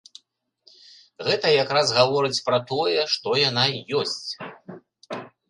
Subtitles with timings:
[1.27, 3.67] Гэта якраз гаворыць пра тое, што яна
[4.01, 4.29] ёсць.